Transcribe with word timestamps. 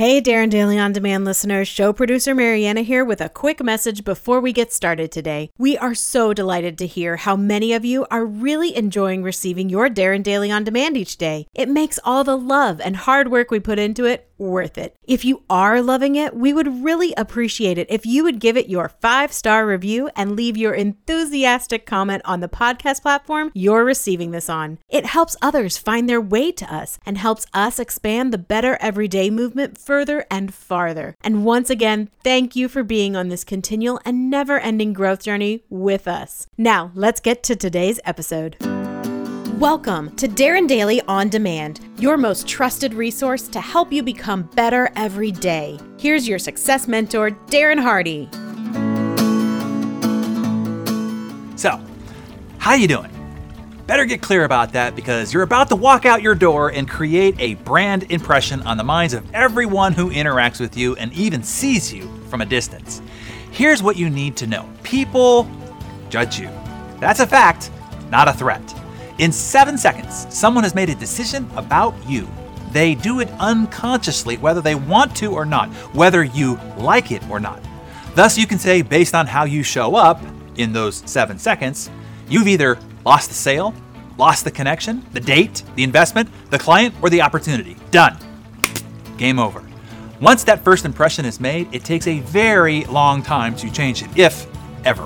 Hey, 0.00 0.22
Darren 0.22 0.48
Daily 0.48 0.78
On 0.78 0.94
Demand 0.94 1.26
listeners, 1.26 1.68
show 1.68 1.92
producer 1.92 2.34
Mariana 2.34 2.80
here 2.80 3.04
with 3.04 3.20
a 3.20 3.28
quick 3.28 3.62
message 3.62 4.02
before 4.02 4.40
we 4.40 4.50
get 4.50 4.72
started 4.72 5.12
today. 5.12 5.50
We 5.58 5.76
are 5.76 5.94
so 5.94 6.32
delighted 6.32 6.78
to 6.78 6.86
hear 6.86 7.18
how 7.18 7.36
many 7.36 7.74
of 7.74 7.84
you 7.84 8.06
are 8.10 8.24
really 8.24 8.74
enjoying 8.74 9.22
receiving 9.22 9.68
your 9.68 9.90
Darren 9.90 10.22
Daily 10.22 10.50
On 10.50 10.64
Demand 10.64 10.96
each 10.96 11.18
day. 11.18 11.48
It 11.54 11.68
makes 11.68 11.98
all 12.02 12.24
the 12.24 12.38
love 12.38 12.80
and 12.80 12.96
hard 12.96 13.30
work 13.30 13.50
we 13.50 13.60
put 13.60 13.78
into 13.78 14.06
it 14.06 14.29
worth 14.40 14.78
it. 14.78 14.96
If 15.04 15.24
you 15.24 15.42
are 15.48 15.82
loving 15.82 16.16
it, 16.16 16.34
we 16.34 16.52
would 16.52 16.82
really 16.82 17.14
appreciate 17.16 17.78
it 17.78 17.86
if 17.90 18.06
you 18.06 18.24
would 18.24 18.40
give 18.40 18.56
it 18.56 18.68
your 18.68 18.88
five 18.88 19.32
star 19.32 19.66
review 19.66 20.10
and 20.16 20.34
leave 20.34 20.56
your 20.56 20.74
enthusiastic 20.74 21.86
comment 21.86 22.22
on 22.24 22.40
the 22.40 22.48
podcast 22.48 23.02
platform 23.02 23.52
you're 23.54 23.84
receiving 23.84 24.30
this 24.30 24.48
on. 24.48 24.78
It 24.88 25.06
helps 25.06 25.36
others 25.42 25.76
find 25.76 26.08
their 26.08 26.20
way 26.20 26.50
to 26.52 26.74
us 26.74 26.98
and 27.04 27.18
helps 27.18 27.46
us 27.52 27.78
expand 27.78 28.32
the 28.32 28.38
Better 28.38 28.78
Everyday 28.80 29.30
movement 29.30 29.78
further 29.78 30.26
and 30.30 30.54
farther. 30.54 31.14
And 31.22 31.44
once 31.44 31.70
again, 31.70 32.10
thank 32.24 32.56
you 32.56 32.68
for 32.68 32.82
being 32.82 33.14
on 33.14 33.28
this 33.28 33.44
continual 33.44 34.00
and 34.04 34.30
never 34.30 34.58
ending 34.58 34.92
growth 34.92 35.22
journey 35.22 35.64
with 35.68 36.08
us. 36.08 36.46
Now, 36.56 36.90
let's 36.94 37.20
get 37.20 37.42
to 37.44 37.56
today's 37.56 38.00
episode. 38.04 38.79
Welcome 39.60 40.16
to 40.16 40.26
Darren 40.26 40.66
Daily 40.66 41.02
On 41.02 41.28
Demand, 41.28 41.80
your 41.98 42.16
most 42.16 42.48
trusted 42.48 42.94
resource 42.94 43.46
to 43.48 43.60
help 43.60 43.92
you 43.92 44.02
become 44.02 44.44
better 44.54 44.90
every 44.96 45.30
day. 45.30 45.78
Here's 45.98 46.26
your 46.26 46.38
success 46.38 46.88
mentor, 46.88 47.32
Darren 47.48 47.78
Hardy. 47.78 48.26
So, 51.56 51.78
how 52.56 52.72
you 52.72 52.88
doing? 52.88 53.10
Better 53.86 54.06
get 54.06 54.22
clear 54.22 54.44
about 54.44 54.72
that 54.72 54.96
because 54.96 55.34
you're 55.34 55.42
about 55.42 55.68
to 55.68 55.76
walk 55.76 56.06
out 56.06 56.22
your 56.22 56.34
door 56.34 56.70
and 56.70 56.88
create 56.88 57.38
a 57.38 57.56
brand 57.56 58.10
impression 58.10 58.62
on 58.62 58.78
the 58.78 58.84
minds 58.84 59.12
of 59.12 59.30
everyone 59.34 59.92
who 59.92 60.08
interacts 60.08 60.58
with 60.58 60.74
you 60.74 60.96
and 60.96 61.12
even 61.12 61.42
sees 61.42 61.92
you 61.92 62.08
from 62.30 62.40
a 62.40 62.46
distance. 62.46 63.02
Here's 63.50 63.82
what 63.82 63.98
you 63.98 64.08
need 64.08 64.38
to 64.38 64.46
know. 64.46 64.66
People 64.84 65.46
judge 66.08 66.40
you. 66.40 66.48
That's 66.98 67.20
a 67.20 67.26
fact, 67.26 67.70
not 68.10 68.26
a 68.26 68.32
threat. 68.32 68.79
In 69.20 69.32
seven 69.32 69.76
seconds, 69.76 70.26
someone 70.34 70.64
has 70.64 70.74
made 70.74 70.88
a 70.88 70.94
decision 70.94 71.46
about 71.54 71.94
you. 72.08 72.26
They 72.72 72.94
do 72.94 73.20
it 73.20 73.28
unconsciously, 73.38 74.38
whether 74.38 74.62
they 74.62 74.74
want 74.74 75.14
to 75.16 75.32
or 75.32 75.44
not, 75.44 75.68
whether 75.94 76.24
you 76.24 76.58
like 76.78 77.12
it 77.12 77.22
or 77.28 77.38
not. 77.38 77.62
Thus, 78.14 78.38
you 78.38 78.46
can 78.46 78.58
say, 78.58 78.80
based 78.80 79.14
on 79.14 79.26
how 79.26 79.44
you 79.44 79.62
show 79.62 79.94
up 79.94 80.22
in 80.56 80.72
those 80.72 81.02
seven 81.04 81.38
seconds, 81.38 81.90
you've 82.30 82.48
either 82.48 82.78
lost 83.04 83.28
the 83.28 83.34
sale, 83.34 83.74
lost 84.16 84.44
the 84.44 84.50
connection, 84.50 85.04
the 85.12 85.20
date, 85.20 85.64
the 85.74 85.84
investment, 85.84 86.30
the 86.48 86.58
client, 86.58 86.94
or 87.02 87.10
the 87.10 87.20
opportunity. 87.20 87.76
Done. 87.90 88.16
Game 89.18 89.38
over. 89.38 89.62
Once 90.18 90.44
that 90.44 90.64
first 90.64 90.86
impression 90.86 91.26
is 91.26 91.40
made, 91.40 91.68
it 91.74 91.84
takes 91.84 92.06
a 92.06 92.20
very 92.20 92.84
long 92.84 93.22
time 93.22 93.54
to 93.56 93.70
change 93.70 94.02
it, 94.02 94.08
if 94.16 94.46
ever. 94.86 95.04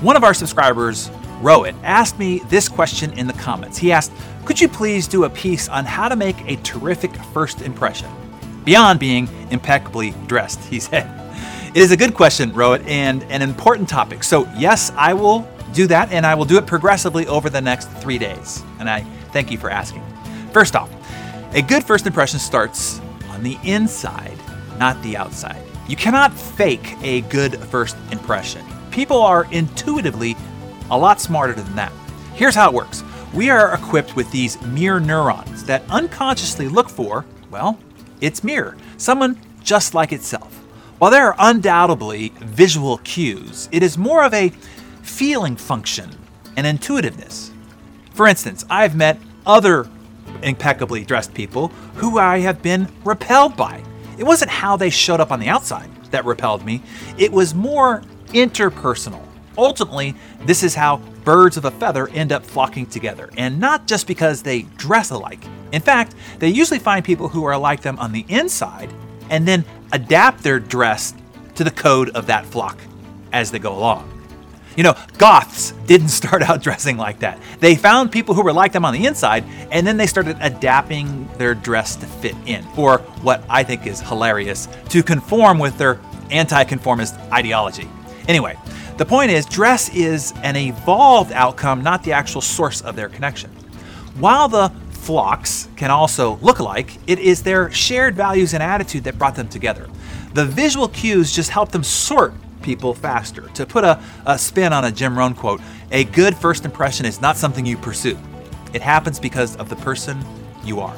One 0.00 0.16
of 0.16 0.24
our 0.24 0.32
subscribers 0.32 1.10
Rohit 1.40 1.74
asked 1.82 2.18
me 2.18 2.38
this 2.48 2.68
question 2.68 3.12
in 3.12 3.26
the 3.26 3.32
comments. 3.34 3.76
He 3.76 3.92
asked, 3.92 4.12
Could 4.44 4.60
you 4.60 4.68
please 4.68 5.06
do 5.06 5.24
a 5.24 5.30
piece 5.30 5.68
on 5.68 5.84
how 5.84 6.08
to 6.08 6.16
make 6.16 6.36
a 6.48 6.56
terrific 6.56 7.14
first 7.34 7.60
impression? 7.60 8.08
Beyond 8.64 8.98
being 8.98 9.28
impeccably 9.50 10.14
dressed, 10.26 10.64
he 10.64 10.80
said. 10.80 11.10
It 11.74 11.82
is 11.82 11.90
a 11.92 11.96
good 11.96 12.14
question, 12.14 12.52
Rohit, 12.52 12.86
and 12.86 13.22
an 13.24 13.42
important 13.42 13.88
topic. 13.88 14.24
So, 14.24 14.48
yes, 14.56 14.90
I 14.96 15.12
will 15.12 15.46
do 15.74 15.86
that, 15.88 16.10
and 16.10 16.24
I 16.24 16.34
will 16.34 16.46
do 16.46 16.56
it 16.56 16.66
progressively 16.66 17.26
over 17.26 17.50
the 17.50 17.60
next 17.60 17.90
three 17.90 18.18
days. 18.18 18.62
And 18.80 18.88
I 18.88 19.02
thank 19.32 19.50
you 19.50 19.58
for 19.58 19.68
asking. 19.68 20.02
First 20.52 20.74
off, 20.74 20.90
a 21.52 21.60
good 21.60 21.84
first 21.84 22.06
impression 22.06 22.38
starts 22.38 23.00
on 23.28 23.42
the 23.42 23.58
inside, 23.62 24.38
not 24.78 25.00
the 25.02 25.18
outside. 25.18 25.62
You 25.86 25.96
cannot 25.96 26.32
fake 26.32 26.96
a 27.02 27.20
good 27.22 27.58
first 27.66 27.96
impression. 28.10 28.64
People 28.90 29.20
are 29.20 29.46
intuitively 29.52 30.34
a 30.90 30.98
lot 30.98 31.20
smarter 31.20 31.52
than 31.52 31.76
that. 31.76 31.92
Here's 32.34 32.54
how 32.54 32.68
it 32.68 32.74
works 32.74 33.02
we 33.34 33.50
are 33.50 33.74
equipped 33.74 34.16
with 34.16 34.30
these 34.30 34.60
mirror 34.62 35.00
neurons 35.00 35.64
that 35.64 35.82
unconsciously 35.90 36.68
look 36.68 36.88
for, 36.88 37.24
well, 37.50 37.78
its 38.20 38.42
mirror, 38.42 38.76
someone 38.96 39.38
just 39.62 39.94
like 39.94 40.12
itself. 40.12 40.54
While 40.98 41.10
there 41.10 41.26
are 41.26 41.36
undoubtedly 41.38 42.32
visual 42.36 42.98
cues, 42.98 43.68
it 43.72 43.82
is 43.82 43.98
more 43.98 44.24
of 44.24 44.32
a 44.32 44.50
feeling 45.02 45.56
function 45.56 46.10
and 46.56 46.66
intuitiveness. 46.66 47.52
For 48.14 48.26
instance, 48.26 48.64
I've 48.70 48.96
met 48.96 49.18
other 49.44 49.88
impeccably 50.42 51.04
dressed 51.04 51.34
people 51.34 51.68
who 51.96 52.18
I 52.18 52.38
have 52.38 52.62
been 52.62 52.88
repelled 53.04 53.56
by. 53.56 53.82
It 54.18 54.24
wasn't 54.24 54.50
how 54.50 54.76
they 54.76 54.88
showed 54.88 55.20
up 55.20 55.30
on 55.30 55.40
the 55.40 55.48
outside 55.48 55.90
that 56.10 56.24
repelled 56.24 56.64
me, 56.64 56.82
it 57.18 57.30
was 57.32 57.54
more 57.54 58.02
interpersonal. 58.28 59.25
Ultimately, 59.58 60.14
this 60.44 60.62
is 60.62 60.74
how 60.74 60.98
birds 61.24 61.56
of 61.56 61.64
a 61.64 61.70
feather 61.70 62.08
end 62.08 62.32
up 62.32 62.44
flocking 62.44 62.86
together, 62.86 63.30
and 63.36 63.58
not 63.58 63.86
just 63.86 64.06
because 64.06 64.42
they 64.42 64.62
dress 64.76 65.10
alike. 65.10 65.44
In 65.72 65.82
fact, 65.82 66.14
they 66.38 66.48
usually 66.48 66.78
find 66.78 67.04
people 67.04 67.28
who 67.28 67.44
are 67.44 67.58
like 67.58 67.82
them 67.82 67.98
on 67.98 68.12
the 68.12 68.24
inside 68.28 68.92
and 69.30 69.46
then 69.46 69.64
adapt 69.92 70.42
their 70.42 70.60
dress 70.60 71.14
to 71.56 71.64
the 71.64 71.70
code 71.70 72.10
of 72.10 72.26
that 72.26 72.46
flock 72.46 72.78
as 73.32 73.50
they 73.50 73.58
go 73.58 73.76
along. 73.76 74.12
You 74.76 74.82
know, 74.82 74.94
goths 75.16 75.72
didn't 75.86 76.08
start 76.20 76.42
out 76.42 76.62
dressing 76.62 76.96
like 76.96 77.20
that. 77.20 77.40
They 77.60 77.74
found 77.74 78.12
people 78.12 78.34
who 78.34 78.42
were 78.42 78.52
like 78.52 78.72
them 78.72 78.84
on 78.84 78.92
the 78.92 79.06
inside, 79.06 79.44
and 79.70 79.86
then 79.86 79.96
they 79.96 80.06
started 80.06 80.36
adapting 80.40 81.28
their 81.38 81.54
dress 81.54 81.96
to 81.96 82.06
fit 82.06 82.36
in, 82.44 82.64
or 82.76 82.98
what 83.22 83.42
I 83.48 83.62
think 83.62 83.86
is 83.86 84.00
hilarious, 84.00 84.68
to 84.90 85.02
conform 85.02 85.58
with 85.58 85.76
their 85.78 85.98
anti 86.30 86.62
conformist 86.64 87.14
ideology. 87.32 87.88
Anyway, 88.28 88.58
the 88.96 89.04
point 89.04 89.30
is, 89.30 89.44
dress 89.44 89.94
is 89.94 90.32
an 90.42 90.56
evolved 90.56 91.32
outcome, 91.32 91.82
not 91.82 92.02
the 92.02 92.12
actual 92.12 92.40
source 92.40 92.80
of 92.80 92.96
their 92.96 93.08
connection. 93.08 93.50
While 94.18 94.48
the 94.48 94.72
flocks 94.90 95.68
can 95.76 95.90
also 95.90 96.36
look 96.36 96.58
alike, 96.58 96.96
it 97.06 97.18
is 97.18 97.42
their 97.42 97.70
shared 97.70 98.16
values 98.16 98.54
and 98.54 98.62
attitude 98.62 99.04
that 99.04 99.18
brought 99.18 99.34
them 99.34 99.48
together. 99.48 99.86
The 100.32 100.46
visual 100.46 100.88
cues 100.88 101.34
just 101.34 101.50
help 101.50 101.70
them 101.70 101.82
sort 101.82 102.32
people 102.62 102.94
faster. 102.94 103.48
To 103.50 103.66
put 103.66 103.84
a, 103.84 104.02
a 104.24 104.38
spin 104.38 104.72
on 104.72 104.84
a 104.84 104.90
Jim 104.90 105.16
Rohn 105.16 105.34
quote, 105.34 105.60
a 105.92 106.04
good 106.04 106.36
first 106.36 106.64
impression 106.64 107.06
is 107.06 107.20
not 107.20 107.36
something 107.36 107.64
you 107.64 107.76
pursue. 107.76 108.18
It 108.72 108.82
happens 108.82 109.20
because 109.20 109.56
of 109.56 109.68
the 109.68 109.76
person 109.76 110.18
you 110.64 110.80
are. 110.80 110.96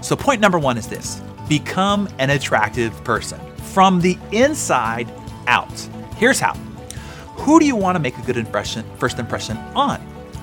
So, 0.00 0.16
point 0.16 0.40
number 0.40 0.58
one 0.58 0.78
is 0.78 0.88
this 0.88 1.20
become 1.48 2.08
an 2.18 2.30
attractive 2.30 2.92
person 3.04 3.40
from 3.56 4.00
the 4.00 4.16
inside 4.32 5.08
out. 5.46 5.78
Here's 6.16 6.40
how 6.40 6.54
who 7.38 7.60
do 7.60 7.66
you 7.66 7.76
want 7.76 7.96
to 7.96 8.00
make 8.00 8.16
a 8.18 8.22
good 8.22 8.36
impression, 8.36 8.84
first 8.98 9.18
impression 9.18 9.56
on? 9.74 10.00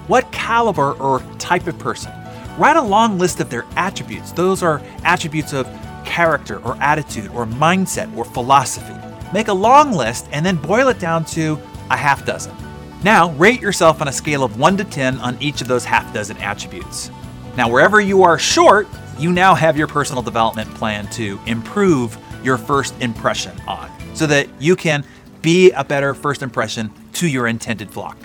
What 0.07 0.31
caliber 0.31 0.93
or 0.93 1.21
type 1.39 1.67
of 1.67 1.77
person? 1.79 2.11
Write 2.57 2.77
a 2.77 2.81
long 2.81 3.17
list 3.17 3.39
of 3.39 3.49
their 3.49 3.65
attributes. 3.75 4.31
Those 4.31 4.61
are 4.61 4.81
attributes 5.03 5.53
of 5.53 5.67
character 6.05 6.59
or 6.63 6.75
attitude 6.77 7.31
or 7.31 7.45
mindset 7.45 8.15
or 8.15 8.25
philosophy. 8.25 8.93
Make 9.33 9.47
a 9.47 9.53
long 9.53 9.91
list 9.91 10.27
and 10.31 10.45
then 10.45 10.57
boil 10.57 10.89
it 10.89 10.99
down 10.99 11.25
to 11.25 11.59
a 11.89 11.97
half 11.97 12.25
dozen. 12.25 12.55
Now, 13.03 13.31
rate 13.31 13.59
yourself 13.59 14.01
on 14.01 14.07
a 14.07 14.11
scale 14.11 14.43
of 14.43 14.59
1 14.59 14.77
to 14.77 14.83
10 14.83 15.19
on 15.19 15.37
each 15.41 15.61
of 15.61 15.67
those 15.67 15.83
half 15.83 16.13
dozen 16.13 16.37
attributes. 16.37 17.09
Now, 17.57 17.69
wherever 17.69 17.99
you 17.99 18.23
are 18.23 18.39
short, 18.39 18.87
you 19.17 19.31
now 19.31 19.55
have 19.55 19.77
your 19.77 19.87
personal 19.87 20.21
development 20.21 20.73
plan 20.75 21.07
to 21.11 21.39
improve 21.45 22.17
your 22.43 22.57
first 22.57 22.93
impression 23.01 23.59
on 23.67 23.91
so 24.13 24.27
that 24.27 24.47
you 24.59 24.75
can 24.75 25.03
be 25.43 25.69
a 25.71 25.83
better 25.83 26.15
first 26.15 26.41
impression 26.41 26.91
to 27.13 27.27
your 27.27 27.45
intended 27.45 27.91
flock. 27.91 28.17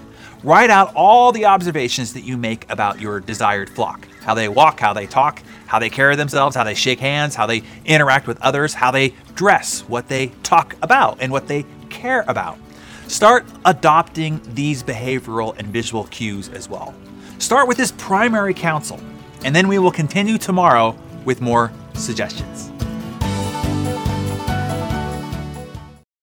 Write 0.43 0.71
out 0.71 0.95
all 0.95 1.33
the 1.33 1.45
observations 1.45 2.15
that 2.15 2.23
you 2.23 2.39
make 2.39 2.71
about 2.71 3.01
your 3.01 3.21
desired 3.21 3.69
flock 3.69 4.07
how 4.29 4.35
they 4.35 4.47
walk, 4.47 4.79
how 4.79 4.93
they 4.93 5.07
talk, 5.07 5.43
how 5.67 5.79
they 5.79 5.89
carry 5.89 6.15
themselves, 6.15 6.55
how 6.55 6.63
they 6.63 6.75
shake 6.75 7.01
hands, 7.01 7.35
how 7.35 7.47
they 7.47 7.63
interact 7.87 8.27
with 8.27 8.39
others, 8.43 8.75
how 8.75 8.91
they 8.91 9.15
dress, 9.35 9.81
what 9.89 10.07
they 10.09 10.27
talk 10.43 10.77
about, 10.83 11.17
and 11.23 11.33
what 11.33 11.49
they 11.49 11.65
care 11.89 12.27
about. 12.29 12.59
Start 13.07 13.47
adopting 13.65 14.39
these 14.53 14.83
behavioral 14.83 15.57
and 15.59 15.69
visual 15.69 16.05
cues 16.09 16.51
as 16.51 16.69
well. 16.69 16.95
Start 17.39 17.69
with 17.69 17.79
this 17.79 17.93
primary 17.93 18.53
counsel, 18.53 19.01
and 19.45 19.57
then 19.57 19.67
we 19.67 19.79
will 19.79 19.91
continue 19.91 20.37
tomorrow 20.37 20.95
with 21.25 21.41
more 21.41 21.73
suggestions. 21.95 22.68